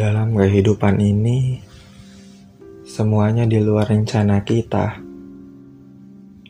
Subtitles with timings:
[0.00, 1.60] Dalam kehidupan ini,
[2.88, 4.96] semuanya di luar rencana kita.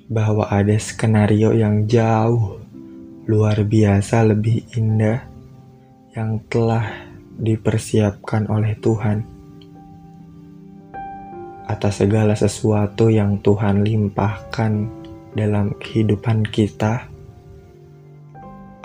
[0.06, 2.62] Bahwa ada skenario yang jauh
[3.26, 5.26] luar biasa lebih indah
[6.14, 7.10] yang telah
[7.42, 9.26] dipersiapkan oleh Tuhan
[11.66, 14.86] atas segala sesuatu yang Tuhan limpahkan
[15.34, 17.02] dalam kehidupan kita,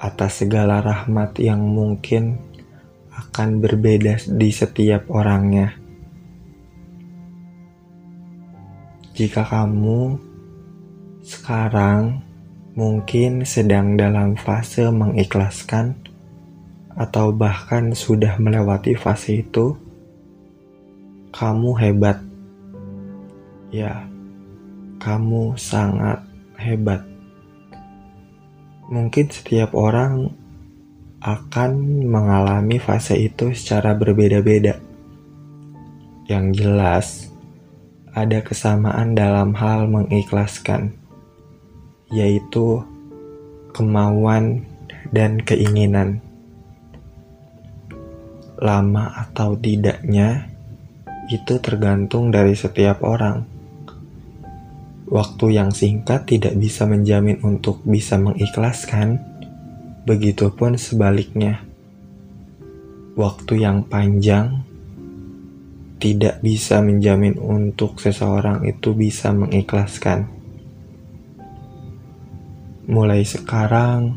[0.02, 2.55] atas segala rahmat yang mungkin
[3.36, 5.76] akan berbeda di setiap orangnya.
[9.12, 10.16] Jika kamu
[11.20, 12.24] sekarang
[12.80, 16.00] mungkin sedang dalam fase mengikhlaskan,
[16.96, 19.76] atau bahkan sudah melewati fase itu,
[21.36, 22.24] kamu hebat.
[23.68, 24.08] Ya,
[25.04, 26.24] kamu sangat
[26.56, 27.04] hebat.
[28.88, 30.32] Mungkin setiap orang
[31.26, 34.78] akan mengalami fase itu secara berbeda-beda.
[36.30, 37.06] Yang jelas,
[38.14, 40.94] ada kesamaan dalam hal mengikhlaskan,
[42.14, 42.86] yaitu
[43.74, 44.70] kemauan
[45.10, 46.22] dan keinginan.
[48.62, 50.46] Lama atau tidaknya,
[51.34, 53.50] itu tergantung dari setiap orang.
[55.10, 59.35] Waktu yang singkat tidak bisa menjamin untuk bisa mengikhlaskan
[60.06, 61.66] Begitupun sebaliknya,
[63.18, 64.62] waktu yang panjang
[65.98, 70.30] tidak bisa menjamin untuk seseorang itu bisa mengikhlaskan.
[72.86, 74.14] Mulai sekarang,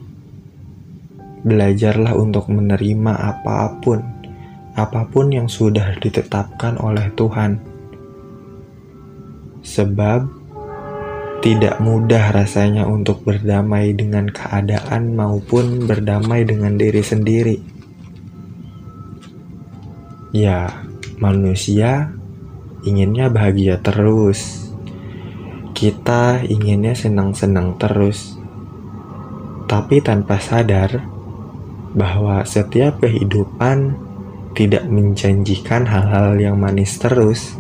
[1.41, 4.05] belajarlah untuk menerima apa pun,
[4.77, 7.56] apa pun yang sudah ditetapkan oleh Tuhan,
[9.64, 10.38] sebab
[11.39, 17.56] tidak mudah rasanya untuk berdamai dengan keadaan maupun berdamai dengan diri sendiri.
[20.34, 20.82] Ya,
[21.22, 22.10] manusia
[22.82, 24.66] inginnya bahagia terus.
[25.78, 28.34] Kita inginnya senang-senang terus.
[29.71, 31.06] Tapi tanpa sadar
[31.94, 33.94] bahwa setiap kehidupan
[34.59, 37.54] tidak menjanjikan hal-hal yang manis terus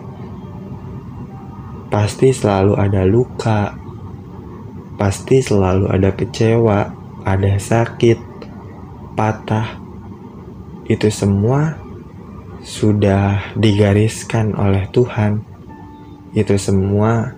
[1.88, 3.76] pasti selalu ada luka,
[5.00, 6.80] pasti selalu ada kecewa,
[7.24, 8.20] ada sakit,
[9.16, 9.80] patah.
[10.88, 11.76] Itu semua
[12.64, 15.44] sudah digariskan oleh Tuhan.
[16.36, 17.32] Itu semua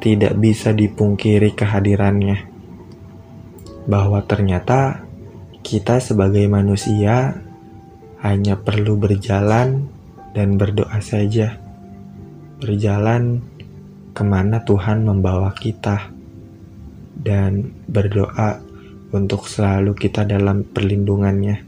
[0.00, 2.48] tidak bisa dipungkiri kehadirannya.
[3.88, 5.04] Bahwa ternyata
[5.64, 7.40] kita sebagai manusia
[8.20, 9.88] hanya perlu berjalan
[10.32, 11.60] dan berdoa saja.
[12.60, 13.44] Berjalan
[14.14, 16.14] ke mana Tuhan membawa kita
[17.18, 18.62] dan berdoa
[19.10, 21.66] untuk selalu kita dalam perlindungannya.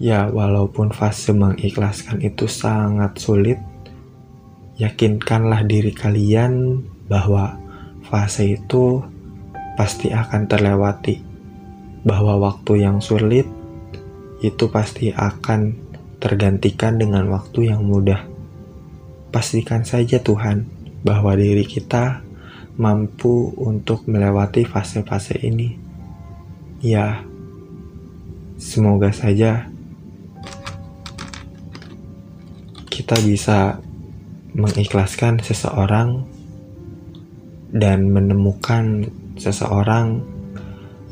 [0.00, 3.60] Ya, walaupun fase mengikhlaskan itu sangat sulit,
[4.80, 7.60] yakinkanlah diri kalian bahwa
[8.08, 9.04] fase itu
[9.78, 11.20] pasti akan terlewati.
[12.00, 13.44] Bahwa waktu yang sulit
[14.40, 15.76] itu pasti akan
[16.16, 18.29] tergantikan dengan waktu yang mudah.
[19.30, 20.66] Pastikan saja Tuhan
[21.06, 22.26] bahwa diri kita
[22.74, 25.78] mampu untuk melewati fase-fase ini.
[26.82, 27.22] Ya,
[28.58, 29.70] semoga saja
[32.90, 33.78] kita bisa
[34.54, 36.26] mengikhlaskan seseorang
[37.70, 39.06] dan menemukan
[39.38, 40.26] seseorang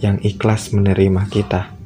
[0.02, 1.77] yang ikhlas menerima kita.